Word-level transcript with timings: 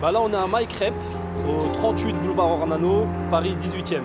Bah 0.00 0.10
là, 0.12 0.20
on 0.20 0.30
est 0.32 0.36
à 0.36 0.46
Mike 0.46 0.72
Rep, 0.72 0.94
au 1.48 1.72
38 1.74 2.12
boulevard 2.14 2.50
Ornano, 2.50 3.06
Paris 3.30 3.56
18e. 3.56 4.02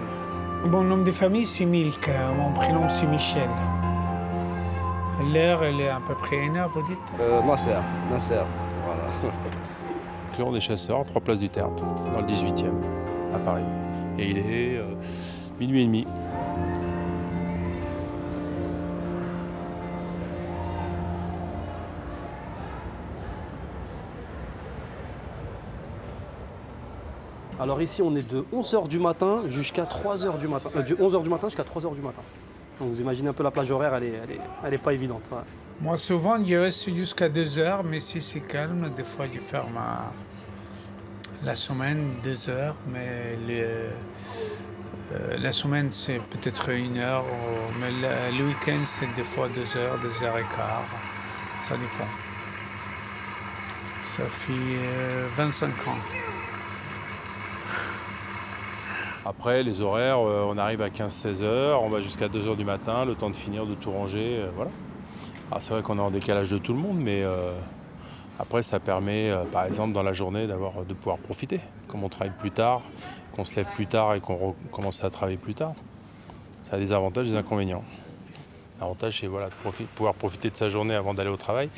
Mon 0.65 0.83
nom 0.83 0.97
de 1.03 1.11
famille, 1.11 1.45
c'est 1.45 1.65
Milk. 1.65 2.09
Mon 2.37 2.51
prénom, 2.51 2.87
c'est 2.89 3.07
Michel. 3.07 3.49
L'heure, 5.33 5.63
elle 5.63 5.81
est 5.81 5.89
à 5.89 5.99
peu 6.05 6.15
près 6.15 6.37
une 6.37 6.57
heure, 6.57 6.69
vous 6.69 6.81
dites? 6.83 6.97
Euh, 7.19 7.41
Nasser, 7.43 7.71
Nasser, 8.11 8.41
voilà. 8.85 9.03
Clan 10.35 10.51
des 10.51 10.61
chasseurs, 10.61 11.03
trois 11.05 11.21
places 11.21 11.39
du 11.39 11.49
Théâtre, 11.49 11.83
dans 12.13 12.21
le 12.21 12.25
18e, 12.27 12.71
à 13.33 13.39
Paris. 13.39 13.63
Et 14.17 14.29
il 14.29 14.37
est 14.37 14.77
euh, 14.77 14.83
minuit 15.59 15.81
et 15.81 15.85
demi. 15.85 16.07
Alors 27.59 27.81
ici, 27.81 28.01
on 28.01 28.15
est 28.15 28.27
de 28.27 28.45
11h 28.53 28.87
du 28.87 28.99
matin 28.99 29.43
jusqu'à 29.49 29.83
3h 29.83 30.37
du 30.37 30.47
matin. 30.47 30.69
Euh, 30.77 30.81
du 30.81 30.95
11h 30.95 31.23
du 31.23 31.29
matin 31.29 31.47
jusqu'à 31.47 31.63
3h 31.63 31.93
du 31.93 32.01
matin. 32.01 32.21
Donc 32.79 32.89
vous 32.89 33.01
imaginez 33.01 33.27
un 33.27 33.33
peu 33.33 33.43
la 33.43 33.51
plage 33.51 33.69
horaire, 33.69 33.93
elle 33.95 34.03
est, 34.03 34.19
elle 34.65 34.73
est, 34.73 34.77
pas 34.77 34.93
évidente. 34.93 35.29
Moi, 35.81 35.97
souvent, 35.97 36.37
je 36.45 36.55
reste 36.55 36.95
jusqu'à 36.95 37.27
2h, 37.27 37.81
mais 37.83 37.99
si 37.99 38.21
c'est 38.21 38.39
calme, 38.39 38.89
des 38.95 39.03
fois, 39.03 39.25
je 39.33 39.39
ferme 39.39 39.77
la 41.43 41.55
semaine 41.55 42.13
2h, 42.23 42.73
mais 42.93 43.37
euh, 43.51 43.89
la 45.37 45.51
semaine, 45.51 45.91
c'est 45.91 46.19
peut-être 46.19 46.69
une 46.69 46.97
heure, 46.97 47.25
mais 47.81 47.91
le, 48.37 48.45
week-end, 48.45 48.79
c'est 48.85 49.13
des 49.17 49.23
fois 49.23 49.49
2 49.53 49.77
heures, 49.77 49.99
2 49.99 50.23
heures 50.23 50.37
et 50.37 50.45
quart. 50.55 50.85
Ça 51.63 51.75
dépend. 51.75 52.09
Ça 54.03 54.23
fait 54.23 54.53
25 55.35 55.67
euh, 55.67 55.89
ans. 55.89 56.38
Après, 59.29 59.61
les 59.61 59.79
horaires, 59.81 60.17
euh, 60.17 60.43
on 60.49 60.57
arrive 60.57 60.81
à 60.81 60.89
15-16 60.89 61.43
heures, 61.43 61.83
on 61.83 61.89
va 61.89 62.01
jusqu'à 62.01 62.27
2 62.27 62.47
heures 62.47 62.55
du 62.55 62.65
matin, 62.65 63.05
le 63.05 63.13
temps 63.13 63.29
de 63.29 63.35
finir, 63.35 63.67
de 63.67 63.75
tout 63.75 63.91
ranger, 63.91 64.39
euh, 64.39 64.49
voilà. 64.55 64.71
c'est 65.59 65.71
vrai 65.71 65.83
qu'on 65.83 65.99
est 65.99 66.01
en 66.01 66.09
décalage 66.09 66.49
de 66.49 66.57
tout 66.57 66.73
le 66.73 66.79
monde, 66.79 66.97
mais 66.97 67.21
euh, 67.21 67.51
après, 68.39 68.63
ça 68.63 68.79
permet, 68.79 69.31
par 69.51 69.65
exemple, 69.65 69.93
dans 69.93 70.01
la 70.01 70.13
journée, 70.13 70.47
d'avoir, 70.47 70.83
de 70.83 70.95
pouvoir 70.95 71.19
profiter. 71.19 71.59
Comme 71.87 72.03
on 72.03 72.09
travaille 72.09 72.33
plus 72.39 72.49
tard, 72.49 72.81
qu'on 73.35 73.45
se 73.45 73.55
lève 73.55 73.67
plus 73.75 73.85
tard 73.85 74.15
et 74.15 74.19
qu'on 74.19 74.55
commence 74.71 75.03
à 75.03 75.11
travailler 75.11 75.37
plus 75.37 75.53
tard. 75.53 75.73
Ça 76.63 76.77
a 76.77 76.79
des 76.79 76.91
avantages 76.91 77.27
et 77.27 77.31
des 77.31 77.37
inconvénients. 77.37 77.83
L'avantage, 78.79 79.19
c'est 79.19 79.27
voilà, 79.27 79.49
de 79.49 79.85
pouvoir 79.93 80.15
profiter 80.15 80.49
de 80.49 80.57
sa 80.57 80.69
journée 80.69 80.95
avant 80.95 81.13
d'aller 81.13 81.29
au 81.29 81.37
travail. 81.37 81.69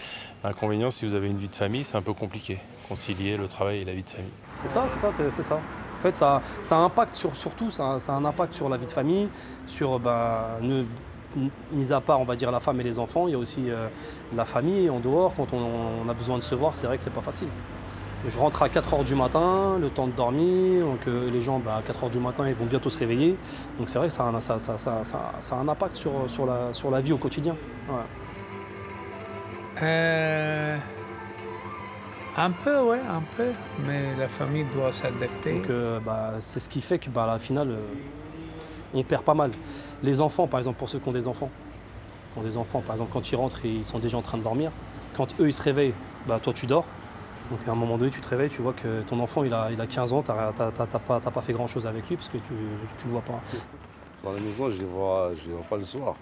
L'inconvénient, 0.45 0.89
si 0.89 1.05
vous 1.05 1.15
avez 1.15 1.27
une 1.27 1.37
vie 1.37 1.49
de 1.49 1.55
famille, 1.55 1.83
c'est 1.83 1.97
un 1.97 2.01
peu 2.01 2.13
compliqué, 2.13 2.59
concilier 2.87 3.35
le 3.35 3.49
travail 3.49 3.79
et 3.79 3.85
la 3.85 3.93
vie 3.93 4.03
de 4.03 4.09
famille. 4.09 4.31
C'est 4.61 4.69
ça, 4.69 4.85
c'est 4.87 4.99
ça, 4.99 5.11
c'est 5.11 5.43
ça. 5.43 5.59
Fait, 6.01 6.15
ça, 6.15 6.41
ça 6.59 6.77
impacte 6.77 7.15
sur, 7.15 7.35
surtout, 7.35 7.69
ça, 7.69 7.97
a 8.05 8.11
un 8.11 8.25
impact 8.25 8.53
sur 8.55 8.69
la 8.69 8.77
vie 8.77 8.87
de 8.87 8.91
famille, 8.91 9.29
sur, 9.67 9.99
bah, 9.99 10.57
mis 11.71 11.93
à 11.93 12.01
part, 12.01 12.19
on 12.19 12.23
va 12.23 12.35
dire, 12.35 12.51
la 12.51 12.59
femme 12.59 12.79
et 12.79 12.83
les 12.83 12.99
enfants, 12.99 13.27
il 13.27 13.31
y 13.31 13.35
a 13.35 13.37
aussi 13.37 13.69
euh, 13.69 13.87
la 14.35 14.45
famille 14.45 14.89
en 14.89 14.99
dehors. 14.99 15.33
Quand 15.35 15.47
on, 15.53 16.09
a 16.09 16.13
besoin 16.13 16.37
de 16.37 16.43
se 16.43 16.55
voir, 16.55 16.75
c'est 16.75 16.87
vrai 16.87 16.97
que 16.97 17.03
c'est 17.03 17.09
pas 17.09 17.21
facile. 17.21 17.47
Je 18.27 18.37
rentre 18.37 18.61
à 18.61 18.67
4h 18.67 19.03
du 19.03 19.15
matin, 19.15 19.77
le 19.79 19.89
temps 19.89 20.05
de 20.05 20.11
dormir, 20.11 20.85
donc 20.85 21.07
euh, 21.07 21.31
les 21.31 21.41
gens 21.41 21.59
bah, 21.59 21.79
à 21.79 21.91
4h 21.91 22.11
du 22.11 22.19
matin 22.19 22.47
ils 22.47 22.53
vont 22.53 22.65
bientôt 22.65 22.91
se 22.91 22.99
réveiller. 22.99 23.35
Donc 23.79 23.89
c'est 23.89 23.97
vrai 23.97 24.09
que 24.09 24.13
ça 24.13 24.23
a, 24.23 25.55
un 25.55 25.67
impact 25.67 25.95
sur, 25.95 26.11
sur, 26.27 26.45
la, 26.45 26.71
sur 26.71 26.91
la 26.91 27.01
vie 27.01 27.13
au 27.13 27.17
quotidien. 27.17 27.55
Euh, 29.81 30.77
un 32.37 32.51
peu, 32.51 32.81
ouais, 32.81 32.99
un 32.99 33.21
peu. 33.37 33.51
Mais 33.85 34.15
la 34.17 34.27
famille 34.27 34.65
doit 34.73 34.91
s'adapter. 34.91 35.53
Donc, 35.53 35.69
euh, 35.69 35.99
bah, 35.99 36.33
c'est 36.39 36.59
ce 36.59 36.69
qui 36.69 36.81
fait 36.81 36.99
que, 36.99 37.09
bah, 37.09 37.23
à 37.23 37.27
la 37.27 37.39
finale, 37.39 37.71
euh, 37.71 37.79
on 38.93 39.03
perd 39.03 39.23
pas 39.23 39.33
mal. 39.33 39.51
Les 40.03 40.21
enfants, 40.21 40.47
par 40.47 40.59
exemple, 40.59 40.77
pour 40.77 40.89
ceux 40.89 40.99
qui 40.99 41.09
ont 41.09 41.13
des 41.13 41.27
enfants, 41.27 41.49
qui 42.33 42.39
ont 42.39 42.43
des 42.43 42.57
enfants, 42.57 42.81
par 42.81 42.95
exemple, 42.95 43.11
quand 43.13 43.31
ils 43.31 43.35
rentrent, 43.35 43.65
ils 43.65 43.85
sont 43.85 43.99
déjà 43.99 44.17
en 44.17 44.21
train 44.21 44.37
de 44.37 44.43
dormir. 44.43 44.71
Quand 45.15 45.27
eux, 45.39 45.47
ils 45.47 45.53
se 45.53 45.61
réveillent, 45.61 45.93
bah, 46.27 46.39
toi, 46.41 46.53
tu 46.53 46.65
dors. 46.67 46.85
Donc, 47.49 47.59
à 47.67 47.71
un 47.71 47.75
moment 47.75 47.97
donné, 47.97 48.11
tu 48.11 48.21
te 48.21 48.29
réveilles, 48.29 48.49
tu 48.49 48.61
vois 48.61 48.73
que 48.73 49.01
ton 49.01 49.19
enfant, 49.19 49.43
il 49.43 49.53
a, 49.53 49.69
il 49.71 49.81
a 49.81 49.87
15 49.87 50.13
ans, 50.13 50.23
tu 50.23 50.31
n'as 50.31 50.53
pas, 50.53 51.19
pas, 51.19 51.41
fait 51.41 51.51
grand-chose 51.51 51.85
avec 51.85 52.07
lui 52.07 52.15
parce 52.15 52.29
que 52.29 52.37
tu 52.37 52.53
ne 52.53 53.05
le 53.05 53.11
vois 53.11 53.21
pas. 53.21 53.41
Dans 54.23 54.31
la 54.31 54.39
maison, 54.39 54.69
je 54.69 54.75
ne 54.75 54.81
les, 54.81 54.85
vois, 54.85 55.31
je 55.35 55.51
vois 55.51 55.63
pas 55.63 55.77
le 55.77 55.83
soir. 55.83 56.15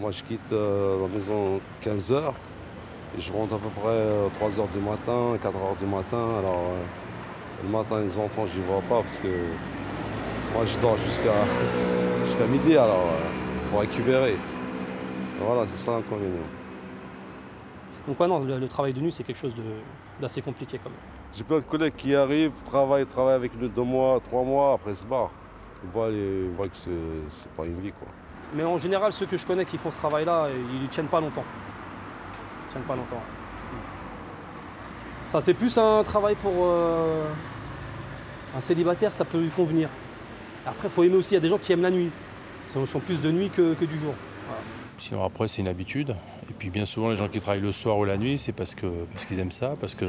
Moi, 0.00 0.10
je 0.10 0.24
quitte 0.24 0.52
euh, 0.52 1.00
la 1.02 1.08
maison 1.08 1.60
15 1.82 2.10
heures 2.10 2.34
je 3.18 3.32
rentre 3.32 3.54
à 3.54 3.58
peu 3.58 3.68
près 3.68 3.90
3h 4.40 4.60
euh, 4.60 4.66
du 4.72 4.80
matin, 4.80 5.36
4h 5.42 5.78
du 5.78 5.86
matin. 5.86 6.38
Alors 6.38 6.70
euh, 6.70 6.82
le 7.62 7.68
matin 7.68 8.00
les 8.00 8.18
enfants 8.18 8.46
je 8.52 8.60
les 8.60 8.66
vois 8.66 8.80
pas 8.82 9.02
parce 9.02 9.16
que 9.16 9.28
moi 10.52 10.64
je 10.64 10.78
dors 10.80 10.96
jusqu'à 10.98 12.46
midi 12.48 12.76
alors 12.76 13.06
euh, 13.06 13.70
pour 13.70 13.80
récupérer. 13.80 14.36
Voilà, 15.40 15.66
c'est 15.66 15.78
ça 15.78 15.92
l'inconvénient. 15.92 16.38
Donc 18.06 18.20
ouais, 18.20 18.28
non, 18.28 18.40
le, 18.40 18.68
travail 18.68 18.92
de 18.92 19.00
nuit 19.00 19.12
c'est 19.12 19.24
quelque 19.24 19.38
chose 19.38 19.54
d'assez 20.20 20.42
compliqué 20.42 20.78
quand 20.82 20.90
même. 20.90 20.98
J'ai 21.32 21.42
plein 21.42 21.58
de 21.58 21.64
collègues 21.64 21.94
qui 21.96 22.14
arrivent, 22.14 22.62
travaillent, 22.64 23.06
travaillent 23.06 23.34
avec 23.34 23.58
nous 23.60 23.68
deux 23.68 23.82
mois, 23.82 24.20
trois 24.20 24.42
mois, 24.42 24.74
après 24.74 24.94
se 24.94 25.06
barrent. 25.06 25.32
Ils 25.82 25.90
voient, 25.90 26.08
que 26.66 26.76
c'est 26.76 27.50
pas 27.56 27.64
une 27.64 27.80
vie 27.80 27.92
quoi. 27.92 28.08
Mais 28.54 28.62
en 28.62 28.78
général, 28.78 29.12
ceux 29.12 29.26
que 29.26 29.36
je 29.36 29.46
connais 29.46 29.64
qui 29.64 29.76
font 29.76 29.90
ce 29.90 29.96
travail-là, 29.98 30.48
ils 30.72 30.82
ne 30.82 30.86
tiennent 30.86 31.08
pas 31.08 31.20
longtemps 31.20 31.44
pas 32.82 32.96
longtemps. 32.96 33.22
Ça, 35.26 35.40
c'est 35.40 35.54
plus 35.54 35.76
un 35.78 36.02
travail 36.04 36.36
pour 36.36 36.52
euh, 36.58 37.26
un 38.56 38.60
célibataire, 38.60 39.12
ça 39.12 39.24
peut 39.24 39.40
lui 39.40 39.48
convenir. 39.48 39.88
Après, 40.66 40.88
il 40.88 40.90
faut 40.90 41.02
aimer 41.02 41.16
aussi, 41.16 41.32
il 41.32 41.34
y 41.34 41.38
a 41.38 41.40
des 41.40 41.48
gens 41.48 41.58
qui 41.58 41.72
aiment 41.72 41.82
la 41.82 41.90
nuit. 41.90 42.10
Ils 42.76 42.86
sont 42.86 43.00
plus 43.00 43.20
de 43.20 43.30
nuit 43.30 43.50
que, 43.50 43.84
du 43.84 43.98
jour. 43.98 44.14
Sinon, 44.96 45.24
après, 45.24 45.48
c'est 45.48 45.60
une 45.60 45.68
habitude. 45.68 46.14
Et 46.48 46.52
puis, 46.56 46.70
bien 46.70 46.86
souvent, 46.86 47.10
les 47.10 47.16
gens 47.16 47.28
qui 47.28 47.40
travaillent 47.40 47.60
le 47.60 47.72
soir 47.72 47.98
ou 47.98 48.04
la 48.04 48.16
nuit, 48.16 48.38
c'est 48.38 48.52
parce 48.52 48.74
qu'ils 48.74 48.88
parce 49.12 49.24
qu'ils 49.24 49.40
aiment 49.40 49.50
ça, 49.50 49.74
parce 49.80 49.94
que 49.94 50.04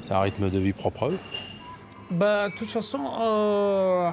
c'est 0.00 0.12
un 0.12 0.20
rythme 0.20 0.50
de 0.50 0.58
vie 0.58 0.72
propre 0.72 1.04
à 1.04 1.08
eux. 1.10 1.18
Bah, 2.10 2.48
de 2.48 2.54
toute 2.54 2.70
façon, 2.70 3.00
euh, 3.20 4.10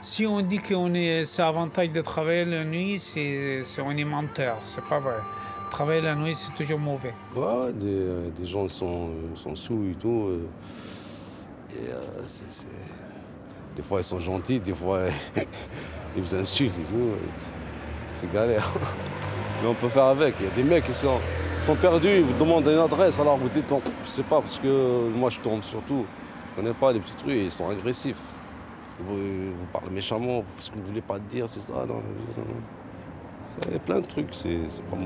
si 0.00 0.26
on 0.26 0.40
dit 0.40 0.58
qu'on 0.58 0.94
est, 0.94 1.24
c'est 1.24 1.42
avantage 1.42 1.90
de 1.90 2.00
travailler 2.00 2.44
la 2.44 2.64
nuit, 2.64 2.98
c'est, 3.00 3.62
c'est 3.64 3.82
on 3.82 3.90
est 3.90 4.04
menteur, 4.04 4.58
c'est 4.64 4.84
pas 4.84 5.00
vrai 5.00 5.16
travailler 5.74 6.02
la 6.02 6.14
nuit, 6.14 6.36
c'est 6.36 6.54
toujours 6.54 6.78
mauvais. 6.78 7.12
Ouais, 7.34 7.72
des, 7.72 7.86
euh, 7.88 8.28
des, 8.38 8.46
gens 8.46 8.68
sont, 8.68 9.08
euh, 9.08 9.34
sont 9.34 9.56
sous 9.56 9.84
et 9.90 9.94
tout. 10.00 10.28
Euh, 10.28 10.46
et 11.74 11.90
Des 13.74 13.82
fois, 13.82 13.98
ils 13.98 14.04
sont 14.04 14.20
gentils, 14.20 14.60
des 14.60 14.72
fois, 14.72 15.00
ils 16.16 16.22
vous 16.22 16.32
insultent 16.32 16.78
et 16.78 16.92
tout. 16.92 17.10
C'est 18.12 18.32
galère. 18.32 18.70
Mais 19.62 19.68
on 19.68 19.74
peut 19.74 19.88
faire 19.88 20.04
avec. 20.04 20.36
Il 20.38 20.46
y 20.46 20.48
a 20.48 20.54
des 20.54 20.62
mecs 20.62 20.84
qui 20.84 20.94
sont, 20.94 21.18
sont 21.62 21.74
perdus, 21.74 22.18
ils 22.18 22.22
vous 22.22 22.38
demandent 22.38 22.68
une 22.68 22.78
adresse, 22.78 23.18
alors 23.18 23.36
vous 23.36 23.48
dites, 23.48 23.66
je 24.04 24.08
sais 24.08 24.22
pas, 24.22 24.40
parce 24.40 24.60
que 24.60 25.08
moi, 25.08 25.28
je 25.28 25.40
tourne 25.40 25.62
surtout. 25.64 26.06
Je 26.52 26.62
connais 26.62 26.74
pas 26.74 26.92
les 26.92 27.00
petites 27.00 27.22
rues, 27.22 27.46
ils 27.46 27.52
sont 27.52 27.68
agressifs. 27.68 28.22
Vous, 29.00 29.16
vous 29.16 29.66
parlez 29.72 29.90
méchamment, 29.90 30.44
parce 30.54 30.70
que 30.70 30.76
vous 30.76 30.84
voulez 30.84 31.00
pas 31.00 31.18
dire, 31.18 31.46
c'est 31.48 31.62
ça. 31.62 31.84
A 33.74 33.78
plein 33.78 34.00
de 34.00 34.06
trucs, 34.06 34.34
c'est 34.34 34.58
pas 34.90 34.96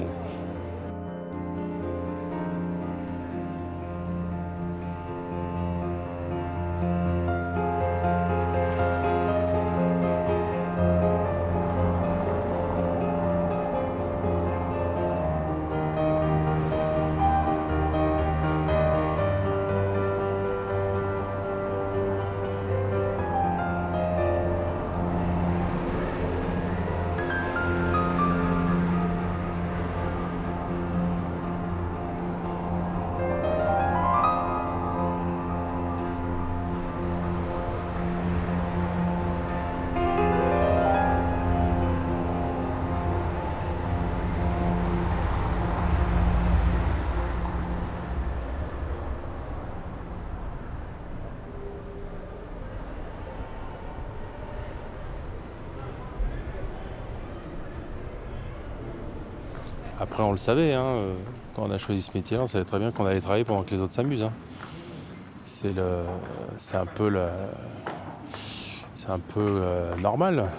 bon. 60.16 60.24
on 60.24 60.32
le 60.32 60.38
savait. 60.38 60.72
Hein, 60.74 60.84
euh, 60.84 61.14
quand 61.54 61.62
on 61.64 61.70
a 61.70 61.78
choisi 61.78 62.02
ce 62.02 62.10
métier, 62.14 62.38
on 62.38 62.46
savait 62.46 62.64
très 62.64 62.78
bien 62.78 62.90
qu'on 62.90 63.06
allait 63.06 63.20
travailler 63.20 63.44
pendant 63.44 63.62
que 63.62 63.74
les 63.74 63.80
autres 63.80 63.94
s'amusent. 63.94 64.22
Hein. 64.22 64.32
C'est 65.44 65.78
un 66.76 66.86
peu 66.86 67.10
euh, 69.38 69.96
normal. 69.96 70.50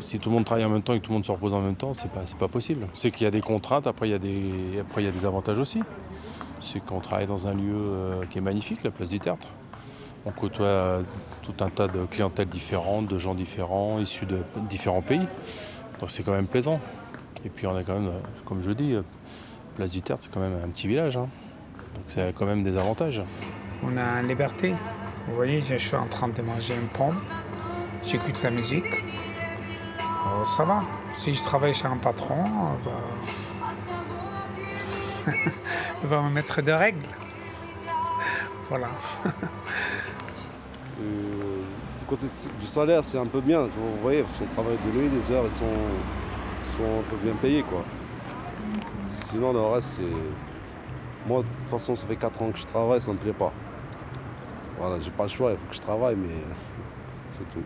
Si 0.00 0.18
tout 0.18 0.30
le 0.30 0.34
monde 0.34 0.44
travaille 0.44 0.64
en 0.64 0.70
même 0.70 0.82
temps 0.82 0.94
et 0.94 0.98
que 0.98 1.04
tout 1.04 1.12
le 1.12 1.14
monde 1.14 1.24
se 1.24 1.30
repose 1.30 1.54
en 1.54 1.60
même 1.60 1.76
temps, 1.76 1.94
c'est 1.94 2.10
pas, 2.10 2.24
pas 2.38 2.48
possible. 2.48 2.88
C'est 2.94 3.12
qu'il 3.12 3.24
y 3.24 3.26
a 3.26 3.30
des 3.30 3.42
contraintes, 3.42 3.86
après 3.86 4.08
il 4.08 4.10
y 4.10 4.14
a 4.14 4.18
des, 4.18 4.80
après 4.80 5.06
avantages 5.24 5.60
aussi. 5.60 5.82
C'est 6.60 6.80
qu'on 6.80 7.00
travaille 7.00 7.26
dans 7.26 7.46
un 7.46 7.54
lieu 7.54 7.74
euh, 7.74 8.24
qui 8.28 8.38
est 8.38 8.40
magnifique, 8.40 8.82
la 8.82 8.90
place 8.90 9.10
du 9.10 9.20
Tertre. 9.20 9.48
On 10.26 10.30
côtoie 10.30 11.02
tout 11.42 11.54
un 11.60 11.68
tas 11.68 11.86
de 11.86 12.06
clientèles 12.06 12.48
différentes, 12.48 13.06
de 13.06 13.18
gens 13.18 13.34
différents, 13.34 13.98
issus 13.98 14.24
de 14.26 14.38
différents 14.68 15.02
pays. 15.02 15.28
Donc 16.00 16.10
c'est 16.10 16.22
quand 16.22 16.32
même 16.32 16.46
plaisant. 16.46 16.80
Et 17.44 17.48
puis 17.50 17.66
on 17.66 17.76
a 17.76 17.82
quand 17.82 17.94
même, 17.94 18.08
euh, 18.08 18.20
comme 18.46 18.62
je 18.62 18.70
dis, 18.70 18.94
euh, 18.94 19.02
place 19.76 19.90
du 19.90 20.00
Tertre, 20.02 20.22
c'est 20.24 20.32
quand 20.32 20.40
même 20.40 20.58
un 20.64 20.68
petit 20.68 20.86
village. 20.88 21.16
hein. 21.16 21.28
Donc 21.94 22.04
ça 22.08 22.26
a 22.26 22.32
quand 22.32 22.46
même 22.46 22.64
des 22.64 22.76
avantages. 22.76 23.22
On 23.82 23.96
a 23.96 24.20
une 24.20 24.28
liberté. 24.28 24.74
Vous 25.28 25.34
voyez, 25.36 25.60
je 25.60 25.76
suis 25.76 25.96
en 25.96 26.06
train 26.06 26.28
de 26.28 26.42
manger 26.42 26.74
une 26.74 26.88
pomme. 26.88 27.18
J'écoute 28.04 28.42
la 28.42 28.50
musique. 28.50 28.84
Oh, 30.00 30.44
ça 30.56 30.64
va. 30.64 30.82
Si 31.12 31.34
je 31.34 31.42
travaille 31.42 31.74
chez 31.74 31.86
un 31.86 31.96
patron, 31.96 32.44
euh, 32.44 32.74
bah, 32.84 33.00
il 36.02 36.08
va 36.08 36.22
me 36.22 36.30
mettre 36.30 36.60
des 36.62 36.74
règles. 36.74 37.06
Voilà. 38.68 38.88
Euh, 41.00 41.62
du 42.00 42.06
côté 42.06 42.26
du 42.60 42.66
salaire, 42.66 43.04
c'est 43.04 43.18
un 43.18 43.26
peu 43.26 43.40
bien, 43.40 43.62
vous 43.62 44.00
voyez, 44.02 44.22
parce 44.22 44.36
qu'on 44.36 44.46
travaille 44.46 44.76
de 44.86 44.90
nuit, 44.98 45.08
les 45.12 45.32
heures 45.32 45.44
elles 45.46 45.52
sont, 45.52 45.64
sont 46.64 46.82
un 47.00 47.02
peu 47.10 47.16
bien 47.22 47.34
payées. 47.34 47.62
Quoi. 47.62 47.82
Sinon, 49.06 49.52
le 49.52 49.60
reste, 49.60 49.96
c'est. 50.00 51.28
Moi, 51.28 51.42
de 51.42 51.46
toute 51.46 51.70
façon, 51.70 51.94
ça 51.94 52.06
fait 52.06 52.16
4 52.16 52.40
ans 52.42 52.50
que 52.50 52.58
je 52.58 52.66
travaille, 52.66 53.00
ça 53.00 53.12
me 53.12 53.16
plaît 53.18 53.32
pas. 53.32 53.52
Voilà, 54.78 55.00
j'ai 55.00 55.10
pas 55.10 55.22
le 55.24 55.28
choix, 55.30 55.52
il 55.52 55.56
faut 55.56 55.66
que 55.68 55.74
je 55.74 55.80
travaille, 55.80 56.16
mais 56.16 56.28
c'est 57.30 57.48
tout. 57.50 57.62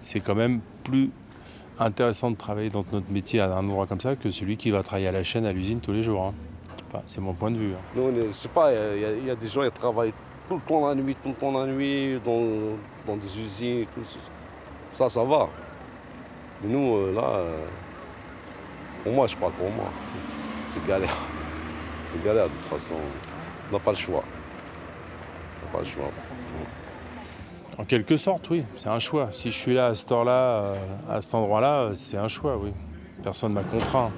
c'est 0.00 0.20
quand 0.20 0.34
même 0.34 0.60
plus 0.84 1.10
intéressant 1.78 2.30
de 2.30 2.36
travailler 2.36 2.70
dans 2.70 2.84
notre 2.92 3.10
métier 3.10 3.40
à 3.40 3.46
un 3.52 3.58
endroit 3.58 3.86
comme 3.86 4.00
ça 4.00 4.14
que 4.16 4.30
celui 4.30 4.56
qui 4.56 4.70
va 4.70 4.82
travailler 4.82 5.08
à 5.08 5.12
la 5.12 5.22
chaîne, 5.22 5.46
à 5.46 5.52
l'usine 5.52 5.80
tous 5.80 5.92
les 5.92 6.02
jours. 6.02 6.26
hein. 6.26 6.34
Enfin, 6.88 7.02
c'est 7.06 7.20
mon 7.20 7.32
point 7.32 7.50
de 7.50 7.56
vue. 7.56 7.72
hein. 7.74 7.78
Nous, 7.96 8.02
on 8.02 8.14
est- 8.14 8.26
je 8.26 8.32
sais 8.32 8.48
pas, 8.48 8.70
il 8.72 9.00
y 9.00 9.04
a- 9.30 9.32
y, 9.32 9.36
des 9.36 9.48
gens 9.48 9.62
qui 9.62 9.70
travaillent 9.70 10.12
tout 10.48 10.54
le 10.56 10.60
temps 10.60 10.86
la 10.86 10.94
nuit, 10.94 11.16
tout 11.22 11.28
le 11.30 11.34
temps 11.34 11.52
la 11.52 11.66
nuit, 11.66 12.20
dans, 12.24 12.76
dans 13.06 13.16
des 13.16 13.38
usines 13.38 13.86
tout. 13.94 14.02
Ça, 14.92 15.08
ça 15.08 15.24
va. 15.24 15.48
Mais 16.62 16.72
nous, 16.72 16.96
euh, 16.96 17.12
là, 17.14 17.22
euh, 17.24 17.66
pour 19.02 19.12
moi, 19.12 19.26
je 19.26 19.36
parle 19.36 19.52
pour 19.52 19.70
moi. 19.70 19.86
C'est 20.66 20.84
galère. 20.86 21.16
C'est 22.12 22.24
galère, 22.24 22.44
de 22.44 22.50
toute 22.50 22.66
façon. 22.66 22.94
On 23.70 23.72
n'a 23.72 23.78
pas 23.78 23.92
le 23.92 23.96
choix. 23.96 24.22
On 24.22 25.66
n'a 25.66 25.72
pas 25.72 25.78
le 25.78 25.84
choix. 25.84 26.10
En 27.78 27.84
quelque 27.84 28.16
sorte, 28.18 28.50
oui, 28.50 28.64
c'est 28.76 28.88
un 28.88 28.98
choix. 28.98 29.28
Si 29.30 29.50
je 29.50 29.56
suis 29.58 29.74
là 29.74 29.86
à 29.86 29.94
cette 29.94 30.12
heure-là, 30.12 30.32
euh, 30.32 30.74
à 31.08 31.20
cet 31.22 31.34
endroit-là, 31.34 31.90
c'est 31.94 32.18
un 32.18 32.28
choix, 32.28 32.58
oui. 32.58 32.72
Personne 33.22 33.50
ne 33.50 33.54
m'a 33.54 33.62
contraint, 33.62 34.10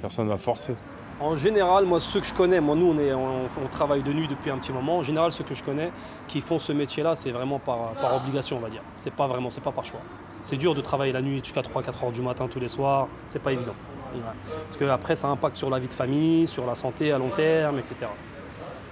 personne 0.00 0.26
ne 0.26 0.30
m'a 0.30 0.38
forcé. 0.38 0.74
En 1.20 1.36
général, 1.36 1.84
moi, 1.84 2.00
ceux 2.00 2.20
que 2.20 2.26
je 2.26 2.34
connais, 2.34 2.60
moi, 2.60 2.74
nous, 2.74 2.86
on, 2.86 2.98
est, 2.98 3.12
on, 3.12 3.42
on 3.62 3.68
travaille 3.70 4.02
de 4.02 4.12
nuit 4.12 4.28
depuis 4.28 4.50
un 4.50 4.58
petit 4.58 4.72
moment. 4.72 4.98
En 4.98 5.02
général, 5.02 5.30
ceux 5.30 5.44
que 5.44 5.54
je 5.54 5.62
connais 5.62 5.92
qui 6.26 6.40
font 6.40 6.58
ce 6.58 6.72
métier-là, 6.72 7.14
c'est 7.14 7.30
vraiment 7.30 7.58
par, 7.58 7.92
par 8.00 8.16
obligation, 8.16 8.56
on 8.56 8.60
va 8.60 8.70
dire. 8.70 8.82
C'est 8.96 9.12
pas 9.12 9.26
vraiment, 9.26 9.50
c'est 9.50 9.60
pas 9.60 9.72
par 9.72 9.84
choix. 9.84 10.00
C'est 10.42 10.56
dur 10.56 10.74
de 10.74 10.80
travailler 10.80 11.12
la 11.12 11.22
nuit 11.22 11.40
jusqu'à 11.42 11.60
3-4 11.62 12.04
heures 12.04 12.12
du 12.12 12.20
matin 12.22 12.48
tous 12.48 12.58
les 12.60 12.68
soirs. 12.68 13.08
C'est 13.26 13.42
pas 13.42 13.52
évident. 13.52 13.74
Ouais. 14.14 14.20
Parce 14.66 14.76
que 14.76 14.84
après, 14.84 15.14
ça 15.14 15.28
impacte 15.28 15.56
sur 15.56 15.70
la 15.70 15.78
vie 15.78 15.88
de 15.88 15.94
famille, 15.94 16.46
sur 16.46 16.66
la 16.66 16.74
santé 16.74 17.12
à 17.12 17.18
long 17.18 17.30
terme, 17.30 17.78
etc. 17.78 17.94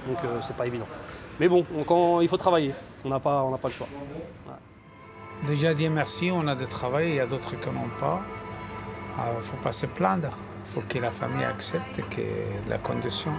Donc, 0.08 0.16
euh, 0.24 0.38
c'est 0.40 0.56
pas 0.56 0.66
évident. 0.66 0.86
Mais 1.38 1.48
bon, 1.48 1.66
on- 1.76 1.84
quand, 1.84 2.20
il 2.20 2.28
faut 2.28 2.36
travailler. 2.36 2.72
On 3.04 3.08
n'a 3.08 3.18
pas, 3.20 3.44
pas 3.60 3.68
le 3.68 3.74
choix. 3.74 3.88
Déjà 5.46 5.72
dire 5.74 5.90
merci, 5.90 6.30
on 6.32 6.46
a 6.46 6.54
du 6.54 6.66
travail, 6.66 7.08
il 7.10 7.14
y 7.16 7.20
a 7.20 7.26
d'autres 7.26 7.58
qui 7.58 7.68
n'ont 7.68 7.88
pas. 7.98 8.20
Il 9.32 9.36
ne 9.36 9.40
faut 9.40 9.56
pas 9.56 9.72
se 9.72 9.86
plaindre. 9.86 10.28
Il 10.66 10.70
faut 10.72 10.82
que 10.88 10.98
la 10.98 11.10
famille 11.10 11.44
accepte 11.44 11.96
que 12.10 12.22
la 12.68 12.78
condition. 12.78 13.32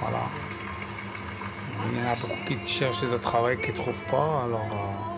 Voilà. 0.00 0.18
Il 1.92 1.98
y 1.98 2.02
en 2.06 2.10
a 2.10 2.14
beaucoup 2.16 2.44
qui 2.60 2.66
cherchent 2.66 3.00
du 3.08 3.18
travail 3.18 3.60
qui 3.60 3.70
ne 3.70 3.76
trouvent 3.76 4.04
pas. 4.10 4.42
Alors, 4.44 4.60
euh, 4.72 5.15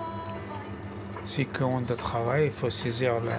si 1.29 1.47
on 1.61 1.79
a 1.79 1.81
du 1.83 1.95
travail, 1.95 2.47
il 2.47 2.51
faut 2.51 2.71
saisir 2.71 3.13
la, 3.23 3.31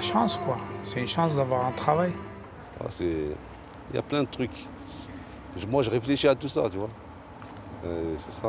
chance. 0.00 0.38
quoi. 0.44 0.56
C'est 0.84 1.00
une 1.00 1.08
chance 1.08 1.34
d'avoir 1.34 1.66
un 1.66 1.72
travail. 1.72 2.12
Ah, 2.80 2.84
c'est- 2.88 3.34
Il 3.90 3.96
y 3.96 3.98
a 3.98 4.02
plein 4.02 4.22
de 4.22 4.28
trucs. 4.28 4.66
Moi, 5.68 5.82
je 5.82 5.90
réfléchis 5.90 6.28
à 6.28 6.34
tout 6.36 6.46
ça, 6.48 6.68
tu 6.70 6.76
vois. 6.76 6.90
Euh, 7.84 8.14
c'est 8.18 8.32
ça. 8.32 8.48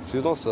Sinon, 0.00 0.34
ça... 0.34 0.50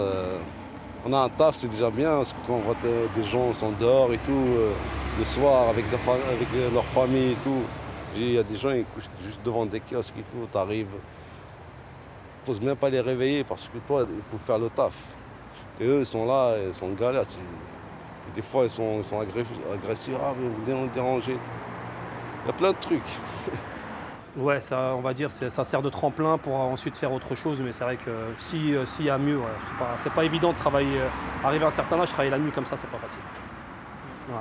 on 1.07 1.13
a 1.13 1.19
un 1.21 1.29
taf, 1.31 1.55
c'est 1.57 1.69
déjà 1.69 1.89
bien, 1.91 2.23
quand 2.47 2.55
on 2.55 2.61
voit 2.61 2.75
des- 2.83 3.23
gens 3.25 3.53
sont 3.55 3.71
dehors 3.81 4.13
et 4.13 4.19
tout, 4.19 4.33
euh, 4.33 4.73
le 5.19 5.25
soir, 5.25 5.71
avec, 5.71 5.85
euh, 5.95 6.71
leur 6.75 6.85
famille 6.85 7.33
et 7.33 7.37
tout. 7.45 7.63
Il 8.17 8.33
y 8.33 8.39
a 8.39 8.43
des 8.43 8.57
gens 8.57 8.73
qui 8.73 8.85
couchent 8.95 9.09
juste 9.25 9.41
devant 9.45 9.65
des 9.65 9.81
kiosques 9.81 10.15
et 10.19 10.25
tout, 10.33 10.47
t'arrives. 10.53 10.89
Tu 12.46 12.52
n'oses 12.52 12.60
même 12.60 12.76
pas 12.76 12.88
les 12.90 13.00
réveiller 13.00 13.43
parce 13.43 13.64
que 13.69 13.78
toi, 13.88 14.06
il 14.08 14.22
faut 14.22 14.38
faire 14.38 14.58
le 14.58 14.70
taf. 14.70 14.93
Et 15.81 15.84
eux, 15.87 15.98
ils 16.00 16.06
sont 16.06 16.25
là, 16.25 16.54
ils 16.69 16.72
sont 16.75 16.87
en 16.87 16.93
galère. 16.93 17.25
c'est- 17.28 17.40
et 17.40 18.32
des 18.37 18.43
fois, 18.43 18.62
ils 18.64 18.70
sont, 18.70 18.98
ils 18.98 19.04
sont 19.04 19.19
agressifs. 19.20 20.17
Ah, 20.22 20.32
mais 20.38 20.48
vous 20.48 20.65
venez 20.65 20.81
nous 20.81 20.88
déranger. 20.88 21.36
Il 22.44 22.46
y 22.46 22.50
a 22.50 22.53
plein 22.53 22.70
de 22.72 22.76
trucs. 22.81 23.03
Ouais, 24.38 24.60
ça, 24.60 24.93
on 24.94 25.00
va 25.00 25.15
dire, 25.15 25.31
ça 25.31 25.65
sert 25.65 25.81
de 25.81 25.88
tremplin 25.88 26.36
pour 26.36 26.55
ensuite 26.56 26.94
faire 26.98 27.10
autre 27.10 27.34
chose, 27.34 27.62
mais 27.62 27.72
c'est 27.72 27.84
vrai 27.84 27.96
que 27.96 28.10
si, 28.36 28.74
euh, 28.74 28.84
s'il 28.84 29.06
y 29.06 29.10
a 29.10 29.17
mieux, 29.17 29.38
ouais, 29.38 29.44
c'est 29.96 30.10
pas, 30.10 30.15
pas 30.17 30.24
évident 30.26 30.53
de 30.53 30.58
travailler. 30.58 31.00
euh, 31.00 31.08
arriver 31.43 31.65
à 31.65 31.69
un 31.69 31.70
certain 31.70 31.98
âge, 31.98 32.10
travailler 32.10 32.32
la 32.32 32.38
nuit 32.38 32.50
comme 32.53 32.67
ça, 32.67 32.76
c'est 32.76 32.86
pas 32.91 32.98
facile. 32.98 33.20
Ouais, 34.29 34.34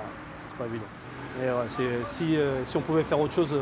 c'est 0.47 0.57
pas 0.57 0.65
évident. 0.65 0.83
Mais 1.39 1.47
ouais, 1.47 2.03
si, 2.03 2.35
euh, 2.35 2.65
si 2.65 2.75
on 2.75 2.81
pouvait 2.81 3.05
faire 3.05 3.21
autre 3.21 3.33
chose, 3.33 3.55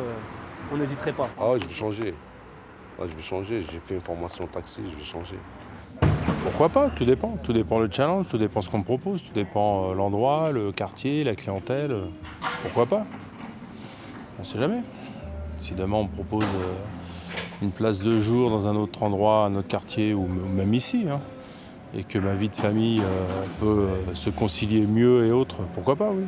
on 0.74 0.78
n'hésiterait 0.78 1.12
pas. 1.14 1.30
Ah 1.40 1.52
ouais, 1.52 1.60
je 1.62 1.68
vais 1.68 1.74
changer. 1.76 2.16
Je 3.00 3.16
vais 3.16 3.22
changer. 3.22 3.64
J'ai 3.72 3.80
fait 3.80 3.96
une 3.96 4.02
formation 4.02 4.48
taxi, 4.48 4.82
je 4.84 4.98
vais 4.98 5.04
changer. 5.04 5.38
Pourquoi 6.44 6.70
pas? 6.70 6.90
Tout 6.90 7.06
dépend. 7.06 7.38
Tout 7.44 7.54
dépend 7.54 7.80
le 7.80 7.90
challenge, 7.92 8.30
tout 8.30 8.38
dépend 8.38 8.62
ce 8.62 8.70
qu'on 8.70 8.80
me 8.80 8.84
propose, 8.84 9.24
tout 9.24 9.34
dépend 9.34 9.90
euh, 9.90 9.94
l'endroit, 9.94 10.52
le 10.52 10.72
quartier, 10.72 11.24
la 11.24 11.36
clientèle. 11.36 11.96
Pourquoi 12.62 12.86
pas? 12.86 13.06
On 14.38 14.42
ne 14.42 14.46
sait 14.46 14.58
jamais. 14.58 14.82
Si 15.58 15.74
demain 15.74 15.98
on 15.98 16.04
me 16.04 16.10
propose 16.10 16.44
euh, 16.44 16.74
une 17.62 17.72
place 17.72 18.00
de 18.00 18.20
jour 18.20 18.50
dans 18.50 18.68
un 18.68 18.76
autre 18.76 19.04
endroit, 19.04 19.46
un 19.46 19.56
autre 19.56 19.68
quartier 19.68 20.14
ou 20.14 20.28
même 20.28 20.74
ici, 20.74 21.06
hein, 21.10 21.20
et 21.96 22.04
que 22.04 22.20
ma 22.20 22.34
vie 22.34 22.50
de 22.50 22.56
famille 22.56 23.02
euh, 23.02 23.46
peut 23.60 24.14
se 24.14 24.30
concilier 24.30 24.86
mieux 24.86 25.26
et 25.26 25.32
autres, 25.32 25.58
pourquoi 25.74 25.96
pas, 25.96 26.10
oui. 26.12 26.26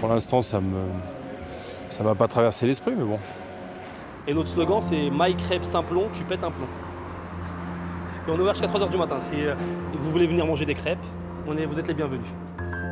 Pour 0.00 0.08
l'instant, 0.08 0.42
ça 0.42 0.60
me 0.60 0.80
ça 1.90 2.02
m'a 2.02 2.14
pas 2.14 2.28
traversé 2.28 2.66
l'esprit, 2.66 2.92
mais 2.96 3.04
bon. 3.04 3.18
Et 4.28 4.34
notre 4.34 4.48
slogan, 4.50 4.80
c'est 4.82 5.08
My 5.10 5.34
Crêpe 5.34 5.64
Simplon, 5.64 6.08
tu 6.12 6.22
pètes 6.24 6.44
un 6.44 6.50
plomb. 6.50 6.66
Et 8.26 8.30
on 8.30 8.36
est 8.36 8.40
ouvert 8.40 8.54
jusqu'à 8.54 8.68
3h 8.70 8.90
du 8.90 8.98
matin. 8.98 9.18
Si 9.18 9.34
euh, 9.46 9.54
vous 9.98 10.10
voulez 10.10 10.26
venir 10.26 10.44
manger 10.44 10.66
des 10.66 10.74
crêpes, 10.74 10.98
on 11.46 11.56
est, 11.56 11.64
vous 11.64 11.78
êtes 11.80 11.88
les 11.88 11.94
bienvenus. 11.94 12.26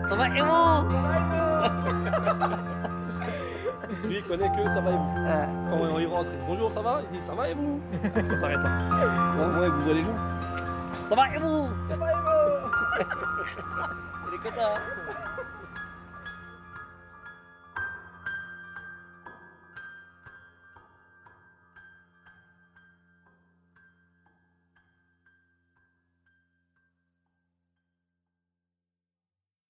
Ça 0.08 0.14
va 0.16 0.28
et 0.28 0.40
vous 0.40 0.46
Lui, 4.08 4.16
il 4.18 4.24
connaît 4.24 4.50
que 4.50 4.68
ça 4.68 4.80
va 4.80 4.90
et 4.90 4.94
vous. 4.94 5.14
Euh, 5.18 5.46
Quand 5.70 5.98
il 5.98 6.06
rentre, 6.06 6.30
il 6.32 6.38
dit 6.38 6.44
bonjour, 6.46 6.70
ça 6.72 6.80
va? 6.80 7.00
Il 7.10 7.18
dit 7.18 7.24
ça 7.24 7.34
va 7.34 7.48
et 7.50 7.54
vous? 7.54 7.80
Ça 8.28 8.36
s'arrête 8.36 8.58
là. 8.62 8.70
Bon, 9.36 9.60
ouais, 9.60 9.68
vous 9.68 9.80
voyez 9.80 9.94
les 9.94 10.02
gens 10.04 10.16
Ça 11.10 11.16
va 11.16 11.28
et 11.34 11.38
vous 11.38 11.68
Ça 11.88 11.96
va 11.96 12.12
et 12.12 12.14
vous 12.14 13.00
Il 14.28 14.34
est 14.34 14.38
content. 14.38 14.74
hein 14.74 14.80